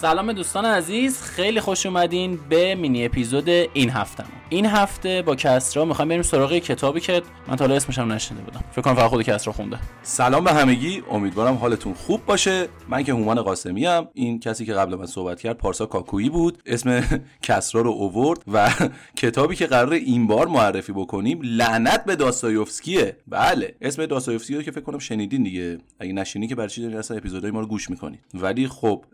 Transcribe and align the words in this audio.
سلام 0.00 0.32
دوستان 0.32 0.64
عزیز 0.64 1.22
خیلی 1.22 1.60
خوش 1.60 1.86
اومدین 1.86 2.40
به 2.48 2.74
مینی 2.74 3.04
اپیزود 3.04 3.48
این 3.48 3.90
هفته. 3.90 4.24
این 4.52 4.66
هفته 4.66 5.22
با 5.22 5.36
کسرا 5.36 5.84
می‌خوام 5.84 6.08
بریم 6.08 6.22
سراغ 6.22 6.52
کتابی 6.52 7.00
که 7.00 7.22
من 7.48 7.56
تا 7.56 7.64
اسمش 7.64 7.98
هم 7.98 8.12
نشنیده 8.12 8.44
بودم. 8.44 8.64
فکر 8.72 8.82
کنم 8.82 8.94
فقط 8.94 9.10
خود 9.10 9.22
کسرا 9.22 9.52
خونده. 9.52 9.78
سلام 10.02 10.44
به 10.44 10.52
همگی. 10.52 11.02
امیدوارم 11.10 11.54
حالتون 11.54 11.94
خوب 11.94 12.26
باشه. 12.26 12.68
من 12.88 13.02
که 13.02 13.12
هومان 13.12 13.42
قاسمی 13.42 13.86
ام. 13.86 14.08
این 14.14 14.40
کسی 14.40 14.66
که 14.66 14.72
قبل 14.72 14.94
من 14.94 15.06
صحبت 15.06 15.40
کرد 15.40 15.56
پارسا 15.58 15.86
کاکویی 15.86 16.28
بود. 16.28 16.62
اسم 16.66 17.02
کسرا 17.42 17.80
رو 17.80 17.90
اوورد 17.90 18.42
و 18.52 18.70
کتابی 19.16 19.56
که 19.56 19.66
قرار 19.66 19.92
این 19.92 20.26
بار 20.26 20.48
معرفی 20.48 20.92
بکنیم 20.92 21.40
لعنت 21.42 22.04
به 22.04 22.16
داستایوفسکیه. 22.16 23.16
بله 23.28 23.74
اسم 23.80 24.06
داستایوفسکی 24.06 24.54
رو 24.56 24.62
که 24.62 24.70
فکر 24.70 24.84
کنم 24.84 24.98
شنیدین 24.98 25.42
دیگه. 25.42 25.78
اگه 26.00 26.12
نشینی 26.12 26.48
که 26.48 26.54
برای 26.54 26.70
چی 26.70 26.82
دارین 26.82 26.98
اصلا 26.98 27.16
اپیزودهای 27.16 27.50
ما 27.50 27.60
رو 27.60 27.66
گوش 27.66 27.90
می‌کنید. 27.90 28.20
ولی 28.34 28.68
خب 28.68 29.04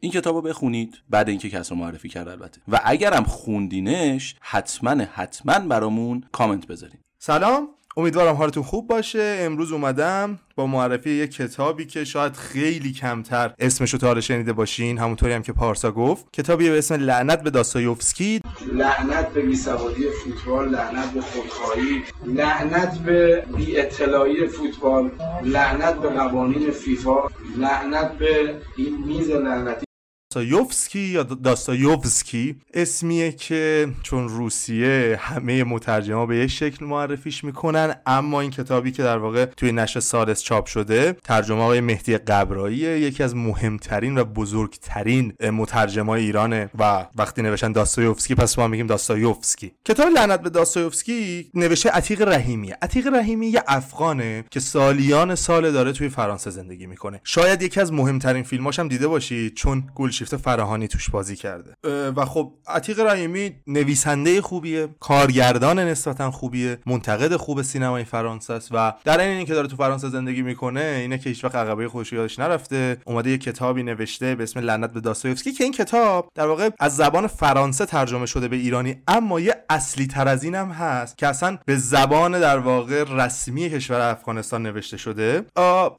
این 0.00 0.12
کتاب 0.12 0.34
رو 0.34 0.42
بخونید. 0.42 0.98
بعد 1.10 1.28
اینکه 1.28 1.50
کس 1.50 1.72
رو 1.72 1.78
معرفی 1.78 2.08
کرد 2.08 2.28
البته. 2.28 2.60
و 2.68 2.80
اگرم 2.84 3.24
خوندینش 3.24 4.34
حتما 4.60 5.04
حتما 5.14 5.58
برامون 5.58 6.24
کامنت 6.32 6.66
بذارین. 6.66 6.98
سلام. 7.18 7.68
امیدوارم 7.96 8.34
حالتون 8.36 8.62
خوب 8.62 8.88
باشه. 8.88 9.36
امروز 9.40 9.72
اومدم 9.72 10.38
با 10.56 10.66
معرفی 10.66 11.10
یک 11.10 11.32
کتابی 11.32 11.86
که 11.86 12.04
شاید 12.04 12.32
خیلی 12.32 12.92
کمتر 12.92 13.54
اسمشو 13.58 13.98
تا 13.98 14.20
شنیده 14.20 14.52
باشین. 14.52 14.98
همونطوری 14.98 15.32
هم 15.32 15.42
که 15.42 15.52
پارسا 15.52 15.92
گفت. 15.92 16.32
کتابی 16.32 16.70
به 16.70 16.78
اسم 16.78 16.94
لعنت 16.94 17.42
به 17.42 17.50
داستایوفسکی. 17.50 18.40
لعنت 18.72 19.28
به 19.28 19.40
بیسوادی 19.42 20.04
فوتبال 20.24 20.68
لعنت 20.68 21.12
به 21.12 21.20
خودخواهی 21.20 22.02
لعنت 22.26 22.98
به 22.98 23.44
بی 23.56 23.80
اطلاعی 23.80 24.46
فوتبال 24.46 25.10
لعنت 25.44 25.94
به 25.94 26.08
قوانین 26.08 26.70
فیفا 26.70 27.28
لعنت 27.56 28.12
به 28.18 28.54
این 28.76 29.04
میز 29.06 29.30
لعنتی 29.30 29.89
داستایوفسکی 30.34 31.00
یا 31.00 31.22
داستایوفسکی 31.22 32.56
اسمیه 32.74 33.32
که 33.32 33.88
چون 34.02 34.28
روسیه 34.28 35.18
همه 35.20 35.64
مترجما 35.64 36.26
به 36.26 36.36
یک 36.36 36.50
شکل 36.50 36.84
معرفیش 36.84 37.44
می‌کنن 37.44 37.94
اما 38.06 38.40
این 38.40 38.50
کتابی 38.50 38.92
که 38.92 39.02
در 39.02 39.18
واقع 39.18 39.44
توی 39.44 39.72
نشر 39.72 40.00
سالس 40.00 40.42
چاپ 40.42 40.66
شده 40.66 41.12
ترجمه 41.24 41.64
های 41.64 41.80
مهدی 41.80 42.18
قبرایی 42.18 42.76
یکی 42.76 43.22
از 43.22 43.36
مهمترین 43.36 44.18
و 44.18 44.24
بزرگترین 44.24 45.32
مترجمای 45.52 46.22
ایرانه 46.22 46.70
و 46.78 47.06
وقتی 47.16 47.42
نوشتن 47.42 47.72
داستایوفسکی 47.72 48.34
پس 48.34 48.58
ما 48.58 48.68
میگیم 48.68 48.86
داستایوفسکی. 48.86 49.72
کتاب 49.84 50.08
لعنت 50.08 50.42
به 50.42 50.50
داستایوفسکی 50.50 51.50
نوشته 51.54 51.90
عتیق 51.90 52.22
رحیمیه. 52.22 52.78
عتیق 52.82 53.06
رحیمی 53.06 53.46
یه 53.46 53.62
افغانه 53.66 54.44
که 54.50 54.60
سالیان 54.60 55.34
سال 55.34 55.72
داره 55.72 55.92
توی 55.92 56.08
فرانسه 56.08 56.50
زندگی 56.50 56.86
می‌کنه. 56.86 57.20
شاید 57.24 57.62
یکی 57.62 57.80
از 57.80 57.92
مهمترین 57.92 58.42
فیلماش 58.42 58.78
هم 58.78 58.88
دیده 58.88 59.08
باشید 59.08 59.54
چون 59.54 59.84
گل 59.94 60.10
شیفت 60.20 60.36
فراهانی 60.36 60.88
توش 60.88 61.10
بازی 61.10 61.36
کرده. 61.36 61.74
و 62.16 62.24
خب 62.24 62.52
عتیق 62.66 63.00
رحیمی 63.00 63.52
نویسنده 63.66 64.42
خوبیه 64.42 64.88
کارگردان 65.00 65.78
نسبتا 65.78 66.30
خوبیه 66.30 66.78
منتقد 66.86 67.36
خوب 67.36 67.62
سینمای 67.62 68.04
فرانسه 68.04 68.52
است 68.52 68.68
و 68.72 68.92
در 69.04 69.20
این 69.20 69.46
که 69.46 69.54
داره 69.54 69.68
تو 69.68 69.76
فرانسه 69.76 70.08
زندگی 70.08 70.42
می‌کنه 70.42 70.80
اینه 70.80 71.18
که 71.18 71.28
هیچ 71.28 71.44
وقت 71.44 71.54
عقبه 71.54 71.88
خودش 71.88 72.12
یادش 72.12 72.38
نرفته. 72.38 72.96
اومده 73.04 73.30
یه 73.30 73.38
کتابی 73.38 73.82
نوشته 73.82 74.34
به 74.34 74.42
اسم 74.42 74.60
لعنت 74.60 74.92
به 74.92 75.00
داستایوفسکی 75.00 75.52
که 75.52 75.64
این 75.64 75.72
کتاب 75.72 76.28
در 76.34 76.46
واقع 76.46 76.70
از 76.80 76.96
زبان 76.96 77.26
فرانسه 77.26 77.86
ترجمه 77.86 78.26
شده 78.26 78.48
به 78.48 78.56
ایرانی 78.56 78.96
اما 79.08 79.40
یه 79.40 79.64
اصلی 79.70 80.06
تر 80.06 80.28
از 80.28 80.44
اینم 80.44 80.70
هست 80.70 81.18
که 81.18 81.26
اصلا 81.26 81.58
به 81.66 81.76
زبان 81.76 82.40
در 82.40 82.58
واقع 82.58 83.04
رسمی 83.08 83.70
کشور 83.70 84.00
افغانستان 84.00 84.62
نوشته 84.62 84.96
شده. 84.96 85.44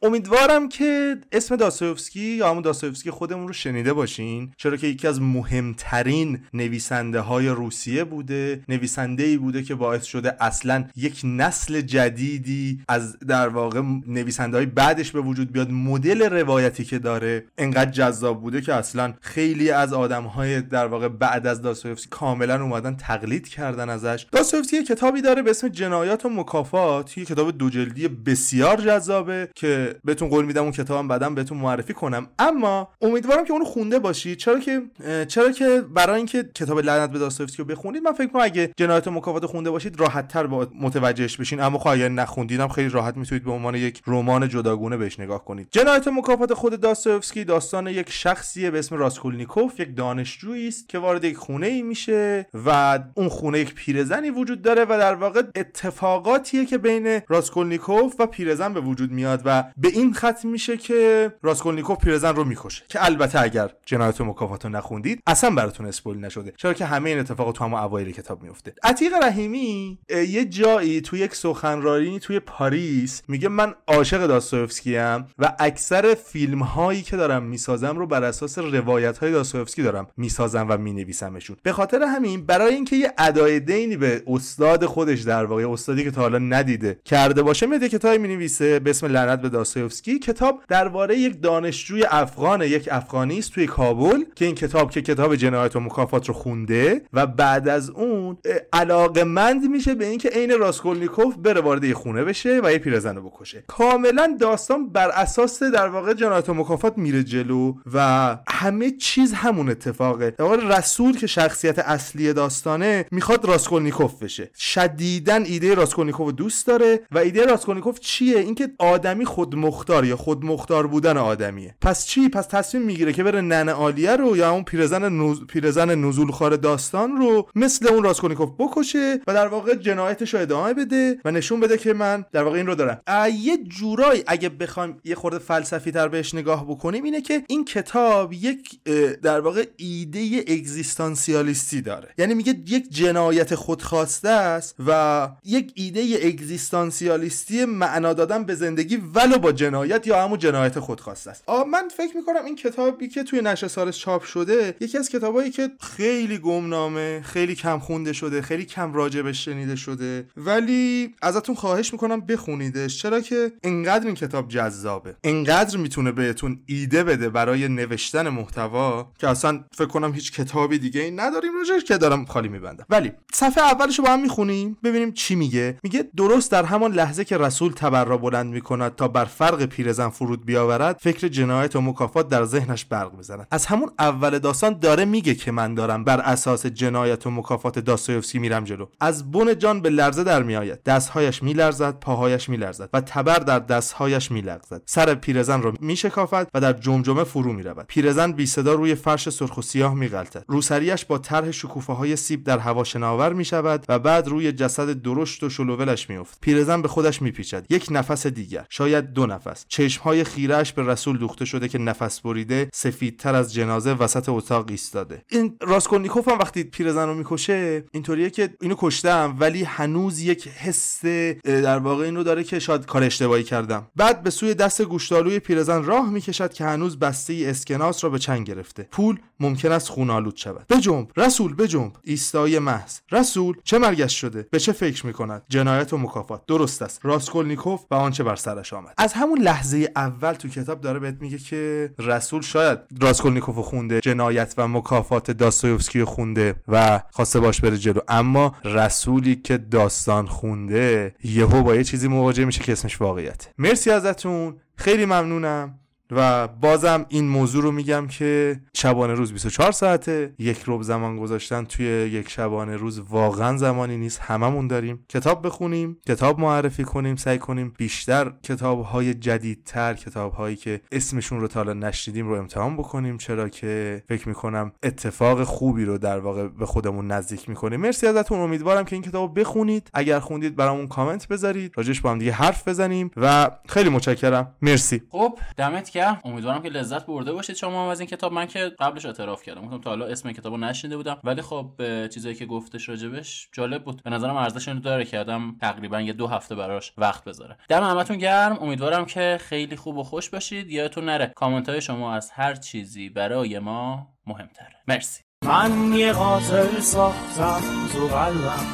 امیدوارم 0.04 0.70
که 0.70 1.18
اسم 1.32 1.56
داستایوفسکی 1.56 2.20
یا 2.20 2.50
همون 2.50 2.62
داستایوفسکی 2.62 3.12
خودمون 3.12 3.48
رو 3.48 3.54
شنیده 3.54 3.94
باشیم. 3.94 4.11
چرا 4.58 4.78
که 4.78 4.88
یکی 4.88 5.08
از 5.08 5.22
مهمترین 5.22 6.40
نویسنده 6.54 7.20
های 7.20 7.48
روسیه 7.48 8.04
بوده 8.04 8.64
نویسنده 8.70 9.24
ای 9.24 9.38
بوده 9.38 9.64
که 9.64 9.76
باعث 9.76 10.04
شده 10.04 10.44
اصلا 10.44 10.86
یک 10.96 11.22
نسل 11.24 11.82
جدیدی 11.82 12.82
از 12.88 13.20
در 13.20 13.48
واقع 13.48 13.82
نویسنده 14.08 14.58
های 14.58 14.66
بعدش 14.66 15.12
به 15.12 15.22
وجود 15.22 15.52
بیاد. 15.52 15.72
مدل 15.72 16.22
روایتی 16.22 16.84
که 16.84 17.00
داره 17.00 17.46
انقدر 17.58 17.92
جذاب 17.92 18.42
بوده 18.42 18.62
که 18.62 18.74
اصلا 18.74 19.14
خیلی 19.22 19.72
از 19.72 19.94
آدم 19.94 20.24
های 20.24 20.62
در 20.62 20.88
واقع 20.88 21.08
بعد 21.08 21.48
از 21.48 21.62
داستایوفسکی 21.62 22.10
کاملا 22.10 22.64
اومدن 22.64 22.96
تقلید 22.96 23.48
کردن 23.48 23.90
ازش. 23.90 24.26
داستایوفسکی 24.32 24.84
کتابی 24.84 25.22
داره 25.22 25.42
به 25.42 25.50
اسم 25.50 25.68
جنایات 25.68 26.26
و 26.26 26.30
مکافات. 26.30 27.18
یه 27.18 27.26
کتاب 27.26 27.58
دو 27.58 27.70
جلدی 27.70 28.08
بسیار 28.08 28.78
جذابه 28.78 29.50
که 29.56 29.96
بهتون 30.06 30.30
قول 30.30 30.46
میدم 30.46 30.64
اون 30.64 30.72
کتابم 30.72 31.08
بعدم 31.08 31.36
بهتون 31.36 31.58
معرفی 31.58 31.94
کنم. 31.94 32.28
اما 32.40 32.90
امیدوارم 33.02 33.46
که 33.46 33.54
اونو 33.54 33.66
خونده 33.66 34.00
باشید 34.02 34.38
چرا 34.38 34.60
که 34.60 34.82
چرا 35.28 35.52
که 35.52 35.82
برای 35.94 36.18
اینکه 36.18 36.50
کتاب 36.56 36.80
لعنت 36.80 37.12
به 37.12 37.20
داستایوفسکی 37.20 37.64
رو 37.64 37.68
بخونید 37.68 38.04
من 38.04 38.12
فکر 38.12 38.28
کنم 38.28 38.42
اگه 38.42 38.72
جنایت 38.78 39.08
و 39.08 39.12
مکافات 39.12 39.46
خونده 39.46 39.70
باشید 39.70 40.00
راحت 40.00 40.28
تر 40.28 40.48
با 40.48 40.68
متوجهش 40.80 41.38
بشین. 41.38 41.60
اما 41.62 41.78
خب 41.80 41.88
اگر 41.88 42.10
نخوندیدم 42.10 42.68
خیلی 42.68 42.90
راحت 42.90 43.18
می‌تونید 43.18 43.44
به 43.44 43.52
عنوان 43.52 43.76
یک 43.76 44.02
رمان 44.08 44.50
جداگونه 44.50 44.98
بهش 44.98 45.20
نگاه 45.20 45.46
کنید. 45.46 45.68
جنایت 45.72 46.08
و 46.08 46.12
مکافات 46.12 46.54
خود 46.54 46.82
داستایوفسکی 46.82 47.44
داستان 47.44 47.88
یک 47.88 48.10
شخصیه 48.10 48.72
به 48.72 48.80
اسم 48.80 48.96
راسکولنیکوف 48.96 49.80
یک 49.80 49.96
دانشجویی 49.96 50.68
است 50.68 50.90
که 50.90 51.00
وارد 51.00 51.24
یک 51.24 51.38
خونه 51.38 51.68
ای 51.68 51.82
میشه 51.82 52.48
و 52.66 53.00
اون 53.14 53.30
خونه 53.30 53.60
یک 53.60 53.76
پیرزنی 53.76 54.30
وجود 54.30 54.62
داره 54.62 54.84
و 54.84 54.88
در 54.88 55.14
واقع 55.14 55.42
اتفاقاتیه 55.56 56.66
که 56.66 56.78
بین 56.78 57.22
راسکولنیکوف 57.28 58.16
و 58.20 58.26
پیرزن 58.26 58.74
به 58.74 58.80
وجود 58.82 59.12
میاد 59.12 59.42
و 59.46 59.64
به 59.78 59.88
این 59.88 60.14
ختم 60.14 60.50
میشه 60.50 60.78
که 60.78 61.34
راسکولنیکوف 61.42 61.98
پیرزن 61.98 62.36
رو 62.36 62.44
می‌کشه. 62.44 62.84
که 62.90 63.06
البته 63.06 63.42
اگر 63.42 63.72
جنایت 63.92 64.22
و 64.22 64.26
مکافات 64.26 64.66
رو 64.66 64.72
نخوندید 64.72 65.24
اصلا 65.28 65.50
براتون 65.50 65.86
spoil 65.86 66.26
نشده. 66.26 66.54
چرا 66.58 66.74
که 66.74 66.86
همه 66.86 67.10
این 67.10 67.20
اتفاقات 67.20 67.56
تو 67.56 67.64
همون 67.64 67.80
اوایل 67.80 68.12
کتاب 68.12 68.44
میفته 68.44 68.74
عتیق 68.84 69.14
رحیمی 69.24 70.00
یه 70.10 70.46
جایی 70.46 71.02
تو 71.02 71.18
یک 71.18 71.36
سخنرانی 71.36 72.20
توی 72.20 72.40
پاریس 72.40 73.22
میگه 73.28 73.50
من 73.50 73.74
عاشق 73.88 74.28
داستایوفسکی 74.28 74.98
ام 74.98 75.28
و 75.40 75.54
اکثر 75.60 76.14
فیلم 76.14 76.64
هایی 76.64 77.02
که 77.02 77.18
دارم 77.18 77.44
می‌سازم 77.44 77.98
رو 77.98 78.08
بر 78.08 78.24
اساس 78.24 78.58
روایت 78.58 79.18
های 79.18 79.32
داستایوفسکی 79.32 79.84
دارم 79.84 80.08
می‌سازم 80.18 80.66
و 80.70 80.78
مینویسمشون. 80.78 81.58
به 81.64 81.72
خاطر 81.72 82.04
همین 82.04 82.46
برای 82.46 82.74
اینکه 82.74 82.96
یه 82.96 83.14
ادای 83.18 83.60
دینی 83.60 83.98
به 83.98 84.24
استاد 84.28 84.86
خودش 84.86 85.22
در 85.22 85.46
واقع 85.46 85.72
استادی 85.72 86.04
که 86.04 86.12
تا 86.12 86.22
حالا 86.22 86.38
ندیده 86.38 87.00
کرده 87.06 87.44
باشه 87.44 87.66
میاد 87.66 87.90
کتابی 87.90 88.18
می‌نویسه 88.18 88.80
به 88.80 88.90
اسم 88.90 89.08
لعنت 89.08 89.42
به 89.42 89.50
داستایوفسکی 89.50 90.20
کتاب 90.20 90.64
درباره 90.68 91.18
یک 91.18 91.42
دانشجوی 91.42 92.06
افغان 92.10 92.62
یک 92.62 92.90
افغانیست 92.92 93.52
توی 93.52 93.68
کابل 93.82 94.24
که 94.36 94.46
این 94.46 94.56
کتاب 94.56 94.92
که 94.92 95.02
کتاب 95.02 95.36
جنایت 95.36 95.76
و 95.76 95.80
مکافات 95.80 96.28
رو 96.28 96.34
خونده 96.34 97.02
و 97.14 97.28
بعد 97.28 97.68
از 97.68 97.90
اون 97.90 98.38
علاقه 98.74 99.24
مند 99.24 99.64
میشه 99.64 99.96
به 99.96 100.06
اینکه 100.06 100.30
عین 100.30 100.60
راسکولنیکوف 100.60 101.36
بره 101.36 101.62
وارد 101.62 101.94
خونه 101.94 102.24
بشه 102.24 102.62
و 102.64 102.72
یه 102.72 102.78
پیرزن 102.78 103.16
رو 103.16 103.30
بکشه. 103.30 103.64
کاملا 103.68 104.38
داستان 104.40 104.90
بر 104.90 105.10
اساس 105.10 105.64
در 105.64 105.88
واقع 105.88 106.14
جنایت 106.14 106.50
و 106.50 106.54
مکافات 106.54 106.98
میره 106.98 107.24
جلو 107.24 107.74
و 107.94 108.38
همه 108.62 108.92
چیز 108.92 109.34
همون 109.34 109.70
اتفاقه. 109.70 110.32
در 110.32 110.56
رسول 110.56 111.18
که 111.18 111.28
شخصیت 111.28 111.80
اصلی 111.80 112.34
داستانه 112.34 113.06
می‌خواد 113.12 113.46
راسکولنیکوف 113.46 114.24
بشه. 114.24 114.50
شدیدا 114.58 115.36
ایده 115.36 115.74
راسکولنیکوف 115.74 116.34
دوست 116.34 116.68
داره 116.68 117.00
و 117.12 117.18
ایده 117.18 117.46
راسکولنیکوف 117.46 118.00
چیه؟ 118.00 118.40
اینکه 118.40 118.70
آدمی 118.80 119.26
خودمختار 119.26 120.06
یا 120.06 120.16
خودمختار 120.16 120.88
بودن 120.88 121.18
آدمیه. 121.18 121.76
پس 121.82 122.06
چی؟ 122.06 122.30
پس 122.30 122.46
تصمیم 122.46 122.84
می‌گیره 122.84 123.14
که 123.14 123.24
بره 123.24 123.42
ننه 123.42 123.72
عالیه 123.72 124.16
رو 124.16 124.38
یا 124.38 124.52
اون 124.52 124.64
پیرزن 124.64 125.10
نوز... 125.10 125.46
پیرزن 125.46 125.96
نزول‌خوار 125.96 126.56
داستان 126.56 127.18
رو 127.18 127.48
مثل 127.56 127.88
اون 127.88 128.04
راسکولنیکوف 128.04 128.50
بکشه 128.60 129.20
و 129.28 129.34
در 129.34 129.48
واقع 129.48 129.76
جنایتش 129.76 130.34
رو 130.34 130.40
ادامه 130.40 130.74
بده 130.74 131.20
و 131.26 131.32
نشون 131.32 131.60
بده 131.60 131.78
که 131.78 131.94
من 131.94 132.26
در 132.32 132.44
واقع 132.44 132.58
این 132.58 132.68
رو 132.68 132.76
دارم. 132.76 133.02
یه 133.42 133.58
جورایی 133.58 134.24
اگه 134.28 134.50
بخوایم 134.50 134.98
یه 135.04 135.16
خورده 135.16 135.40
فلسفی 135.40 135.92
تر 135.92 136.08
بهش 136.08 136.36
نگاه 136.36 136.66
بکنیم 136.68 137.04
اینه 137.04 137.22
که 137.22 137.44
این 137.48 137.66
کتاب 137.66 138.34
یک 138.52 138.84
در 139.22 139.40
واقع 139.40 139.66
ایده 139.78 140.44
اگزیستانسیالیستی 140.48 141.82
داره. 141.82 142.14
یعنی 142.18 142.34
میگه 142.34 142.56
یک 142.68 142.90
جنایت 142.90 143.56
خودخواسته 143.56 144.30
است 144.30 144.76
و 144.88 145.30
یک 145.46 145.72
ایده 145.76 146.20
اگزیستانسیالیستی 146.24 147.66
معنا 147.66 148.14
دادن 148.14 148.44
به 148.44 148.56
زندگی 148.56 148.98
ولو 148.98 149.38
با 149.38 149.52
جنایت 149.52 150.08
یا 150.08 150.24
همون 150.24 150.40
جنایت 150.40 150.80
خودخواسته 150.80 151.30
است. 151.30 151.44
من 151.50 151.90
فکر 151.98 152.18
می‌کنم 152.18 152.46
این 152.46 152.56
کتابی 152.56 153.08
که 153.08 153.24
توی 153.24 153.42
نشر 153.42 153.68
ثالث 153.68 153.98
چاپ 153.98 154.24
شده 154.24 154.76
یکی 154.80 154.98
از 154.98 155.10
کتابایی 155.10 155.52
که 155.52 155.70
خیلی 155.80 156.38
گمنامه 156.38 157.22
خیلی 157.22 157.56
کم 157.56 157.80
خونده 157.80 158.14
شده 158.14 158.42
خیلی 158.42 158.66
کم 158.66 158.94
راجبش 158.94 159.46
شنیده 159.46 159.76
شده 159.76 160.26
ولی 160.38 161.16
ازتون 161.22 161.56
خواهش 161.56 161.94
می‌کنم 161.94 162.22
بخونیدش. 162.22 163.02
چرا 163.02 163.22
که 163.22 163.52
انقدر 163.64 164.06
این 164.06 164.16
کتاب 164.16 164.50
جذابه. 164.50 165.16
انقدر 165.24 165.78
می‌تونه 165.78 166.12
بهتون 166.12 166.60
ایده 166.66 167.04
بده 167.04 167.30
برای 167.30 167.68
نوشتن 167.68 168.30
محتوا 168.42 169.12
که 169.20 169.28
اصلا 169.28 169.64
فکر 169.72 169.88
کنم 169.88 170.14
هیچ 170.14 170.32
کتابی 170.32 170.80
دیگه 170.80 171.02
ای 171.02 171.12
نداریم 171.12 171.52
راجعش 171.58 171.84
که 171.84 171.98
دارم 171.98 172.26
خالی 172.26 172.48
میبندم. 172.48 172.86
ولی 172.90 173.12
صفحه 173.34 173.64
اولش 173.64 174.00
رو 174.00 174.06
با 174.06 174.12
هم 174.12 174.22
می‌خونیم 174.22 174.78
ببینیم 174.84 175.12
چی 175.12 175.36
میگه. 175.36 175.78
میگه 175.84 176.10
درست 176.18 176.52
در 176.52 176.64
همان 176.64 176.92
لحظه 176.92 177.26
که 177.26 177.38
رسول 177.38 177.72
تبر 177.72 178.18
بلند 178.18 178.54
می‌کند 178.54 178.96
تا 178.96 179.08
بر 179.08 179.26
فرق 179.26 179.66
پیرزن 179.66 180.10
فرود 180.10 180.46
بیاورد 180.46 180.98
فکر 181.02 181.28
جنایت 181.28 181.76
و 181.76 181.82
مکافات 181.82 182.30
در 182.30 182.46
ذهنش 182.46 182.86
برق 182.86 183.14
می‌زند. 183.14 183.48
از 183.52 183.66
همون 183.66 183.92
اول 184.00 184.40
داستان 184.40 184.80
داره 184.80 185.06
میگه 185.06 185.36
که 185.36 185.52
من 185.52 185.74
دارم 185.74 186.04
بر 186.04 186.20
اساس 186.20 186.66
جنایت 186.66 187.28
و 187.28 187.32
مکافات 187.32 187.80
داستایوفسکی 187.80 188.40
میرم 188.40 188.64
جلو. 188.64 188.86
از 189.00 189.32
بن 189.32 189.58
جان 189.58 189.82
به 189.82 189.90
لرزه 189.90 190.24
در 190.24 190.44
میآید. 190.44 190.84
دستهایش 190.84 191.44
میلرزد 191.44 192.00
پاهایش 192.00 192.50
میلرزد 192.50 192.90
و 192.94 193.02
تبر 193.02 193.40
در 193.40 193.60
دستهایش 193.60 194.32
میلرزد 194.32 194.82
سر 194.86 195.16
پیرزن 195.16 195.62
را 195.62 195.74
میشکافد 195.80 196.48
و 196.54 196.62
در 196.62 196.74
جمجمه 196.74 197.24
فرو 197.24 197.54
می‌رود. 197.54 197.86
پیرزن 197.88 198.21
بی 198.28 198.46
صدا 198.46 198.74
روی 198.74 198.96
فرش 198.96 199.30
سرخ 199.30 199.58
و 199.58 199.62
سیاه 199.62 199.94
میغلطد. 199.94 200.46
روسریش 200.48 201.06
با 201.06 201.18
طرح 201.18 201.52
شکوفه 201.52 201.94
های 201.94 202.16
سیب 202.16 202.44
در 202.44 202.60
هوا 202.60 202.84
شناور 202.84 203.34
می‌شود 203.34 203.86
و 203.90 204.00
بعد 204.00 204.28
روی 204.28 204.52
جسد 204.52 205.02
درشت 205.02 205.44
و 205.44 205.50
شل 205.50 205.72
و 205.72 205.80
ولش 205.80 206.10
می‌افتد. 206.10 206.38
پیرزن 206.42 206.82
به 206.82 206.88
خودش 206.88 207.22
میپیچد. 207.22 207.66
یک 207.70 207.88
نفس 207.92 208.28
دیگر. 208.28 208.66
شاید 208.70 209.14
دو 209.14 209.26
نفس. 209.26 209.66
چشمهای 209.68 210.24
خیره‌ش 210.24 210.74
به 210.74 210.84
رسول 210.84 211.18
دوخته 211.18 211.46
شده 211.46 211.68
که 211.68 211.78
نفس 211.78 212.20
بریده 212.20 212.70
سفیدتر 212.74 213.36
از 213.36 213.54
جنازه 213.54 213.92
وسط 213.92 214.30
اتاق 214.30 214.66
ایستاده. 214.70 215.22
این 215.30 215.58
راسکولنیکوف 215.62 216.28
هم 216.28 216.40
وقتی 216.40 216.64
پیرزن 216.64 217.08
رو 217.08 217.14
می‌کشه 217.14 217.84
اینطوریه 217.92 218.30
که 218.30 218.54
اینو 218.62 218.76
کشتم 218.78 219.36
ولی 219.40 219.64
هنوز 219.64 220.20
یک 220.20 220.48
حس 220.48 221.06
در 221.46 221.80
واقع 221.80 222.04
اینو 222.06 222.24
داره 222.24 222.44
که 222.44 222.60
شاید 222.60 222.86
کار 222.86 223.04
اشتباهی 223.04 223.44
کردم. 223.44 223.88
بعد 223.96 224.24
به 224.24 224.30
سوی 224.30 224.54
دست 224.54 224.82
گوشتالوی 224.82 225.40
پیرزن 225.40 225.84
راه 225.84 226.10
می‌کشد 226.10 226.54
که 226.54 226.66
هنوز 226.66 227.00
بسته 227.00 227.34
ای 227.34 227.46
اسکناس 227.46 228.04
را 228.04 228.10
به 228.12 228.20
چنگ 228.20 228.48
گرفته. 228.48 228.88
پول 228.92 229.20
ممکن 229.40 229.72
است 229.72 229.90
خون‌آلود 229.90 230.36
شود. 230.36 230.68
بجنب 230.68 231.12
رسول 231.18 231.56
بجنب 231.56 231.92
ایستایی 232.04 232.60
محض. 232.60 233.00
رسول 233.12 233.58
چه 233.64 233.78
مرگش 233.78 234.22
شده؟ 234.22 234.48
به 234.52 234.60
چه 234.60 234.72
فکر 234.72 235.06
می‌کند؟ 235.06 235.44
جنایت 235.50 235.94
و 235.94 235.98
مکافات. 235.98 236.46
درست 236.46 236.82
است. 236.82 237.00
راسکولنیکوف 237.04 237.86
و 237.92 237.96
آنچه 237.96 238.24
بر 238.24 238.36
سرش 238.36 238.74
آمد. 238.74 238.94
از 238.98 239.14
همون 239.14 239.42
لحظه 239.42 239.92
اول 239.96 240.34
تو 240.34 240.48
کتاب 240.48 240.82
داره 240.82 241.00
بهت 241.00 241.18
میگه 241.22 241.38
که 241.38 241.94
رسول 242.00 242.42
شاید 242.42 242.80
راسکولنیکوف 243.02 243.56
خونده 243.58 244.02
جنایت 244.02 244.54
و 244.58 244.68
مکافات 244.68 245.32
داستایوفسکی 245.32 246.04
خونده 246.04 246.56
و 246.68 247.02
خواسته 247.12 247.40
باشه 247.40 247.62
بره 247.62 247.78
جلو. 247.78 248.00
اما 248.08 248.56
رسولی 248.64 249.36
که 249.36 249.58
داستان 249.58 250.28
خونده 250.28 251.16
یهو 251.24 251.64
با 251.64 251.76
یه 251.76 251.84
چیزی 251.84 252.08
مواجه 252.08 252.46
میشه 252.46 252.64
که 252.64 252.72
اسمش 252.72 253.02
واقعیته. 253.02 253.50
مرسی 253.58 253.92
ازتون. 253.92 254.56
خیلی 254.76 255.06
ممنونم. 255.06 255.80
و 256.12 256.48
بازم 256.48 257.06
این 257.10 257.28
موضوع 257.28 257.64
رو 257.64 257.72
میگم 257.72 258.08
که 258.08 258.60
شبانه 258.74 259.14
روز 259.14 259.32
24 259.32 259.72
ساعته. 259.72 260.34
یک 260.40 260.62
ربع 260.62 260.82
زمان 260.82 261.18
گذاشتن 261.18 261.64
توی 261.64 261.86
یک 261.86 262.30
شبانه 262.30 262.76
روز 262.76 263.00
واقعا 263.00 263.58
زمانی 263.58 263.98
نیست. 263.98 264.20
هممون 264.22 264.68
داریم 264.68 265.06
کتاب 265.10 265.46
بخونیم 265.46 265.98
کتاب 266.08 266.40
معرفی 266.40 266.84
کنیم 266.84 267.16
سعی 267.16 267.38
کنیم 267.38 267.74
بیشتر 267.78 268.32
کتاب 268.44 268.82
های 268.82 269.14
جدیدتر 269.14 269.94
کتاب 269.94 270.34
هایی 270.34 270.56
که 270.56 270.82
اسمشون 270.92 271.40
رو 271.40 271.48
تا 271.48 271.64
نشنیدیم 271.64 272.28
رو 272.28 272.34
امتحان 272.34 272.78
بکنیم. 272.78 273.18
چرا 273.18 273.50
که 273.50 274.04
فکر 274.08 274.28
می‌کنم 274.28 274.72
اتفاق 274.84 275.44
خوبی 275.44 275.86
رو 275.86 275.98
در 275.98 276.20
واقع 276.20 276.48
به 276.48 276.66
خودمون 276.66 277.08
نزدیک 277.12 277.50
می‌کنیم 277.50 277.80
مرسی 277.80 278.08
ازتون. 278.08 278.40
امیدوارم 278.40 278.86
که 278.86 278.96
این 278.96 279.04
کتاب 279.04 279.40
بخونید. 279.40 279.90
اگر 279.94 280.20
خوندید 280.20 280.56
برامون 280.56 280.88
کامنت 280.88 281.28
بذارید. 281.28 281.74
راجش 281.78 282.02
با 282.02 282.12
هم 282.12 282.20
دیگه 282.20 282.32
حرف 282.32 282.68
بزنیم. 282.68 283.12
و 283.18 283.52
خیلی 283.68 283.90
متشکرم. 283.90 284.56
مرسی. 284.62 285.02
خب 285.10 285.40
دمت 285.58 285.90
امیدوارم 286.26 286.62
که 286.62 286.70
لذت 286.70 287.06
برده 287.06 287.34
باشید 287.34 287.56
شما 287.56 287.92
از 287.92 288.00
این 288.00 288.10
کتاب. 288.10 288.34
من 288.34 288.46
که 288.46 288.72
قبلش 288.80 289.06
اعتراف 289.06 289.44
کردم. 289.44 289.62
گفتم 289.62 289.82
تا 289.82 289.90
حالا 289.90 290.06
اسم 290.06 290.32
کتابو 290.32 290.58
نشنیده 290.58 290.98
بودم. 290.98 291.18
ولی 291.24 291.42
خب 291.42 291.72
چیزایی 292.08 292.36
که 292.36 292.46
گفتش 292.46 292.90
راجبش 292.90 293.50
جالب 293.52 293.84
بود. 293.84 294.04
به 294.04 294.10
نظرم 294.10 294.36
ارزش 294.36 294.68
اینو 294.68 294.80
داره 294.80 295.06
که 295.06 295.20
آدم 295.20 295.56
تقریبا 295.62 296.02
یه 296.02 296.14
دو 296.14 296.28
هفته 296.28 296.56
براش 296.56 296.94
وقت 296.98 297.24
بذاره. 297.24 297.58
دم 297.70 297.84
همتون 297.84 298.18
گرم. 298.18 298.58
امیدوارم 298.62 299.06
که 299.06 299.38
خیلی 299.42 299.76
خوب 299.76 299.98
و 299.98 300.04
خوش 300.04 300.30
باشید. 300.30 300.72
یادتون 300.72 301.06
نره 301.06 301.34
کامنت 301.36 301.70
های 301.70 301.82
شما 301.82 302.14
از 302.14 302.32
هر 302.32 302.56
چیزی 302.56 303.10
برای 303.10 303.60
ما 303.60 304.08
مهمتره. 304.28 304.76
مرسی. 304.88 305.24
من 305.46 305.94
یه 305.94 306.14
قاتل 306.14 306.80
ساختم 306.80 307.62
تو 307.94 308.08
قلبم. 308.08 308.66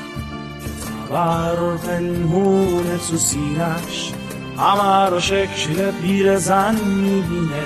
بر 1.10 1.78
پنهون 1.78 2.98
تو 2.98 3.18
سینش 3.18 4.12
همه 4.58 5.10
رو 5.10 5.20
شکل 5.20 5.92
پیر 5.92 6.38
زن 6.38 6.76
می‌بینه. 6.76 7.64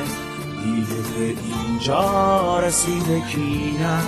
دیگه 0.64 1.02
به 1.18 1.36
اینجا 1.68 2.60
رسیده 2.60 3.22
کینه 3.22 4.00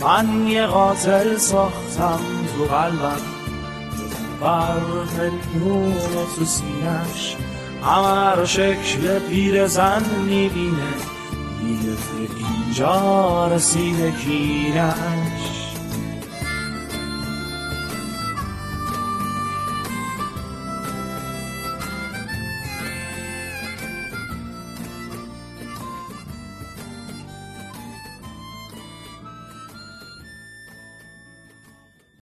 من 0.00 0.46
یه 0.46 0.66
قاتل 0.66 1.36
ساختم 1.36 2.20
تو 2.56 2.64
قلبم. 2.64 3.20
بر 4.40 4.80
پنهون 5.16 5.94
تو 6.36 6.44
سینش 6.44 7.36
همه 7.82 8.36
رو 8.36 8.46
شکل 8.46 9.18
پیر 9.18 9.66
زن 9.66 10.02
می‌بینه. 10.24 10.92
دیگه 11.60 11.90
به 11.90 12.46
اینجا 12.64 13.48
رسیده 13.48 14.10
کینه 14.10 14.94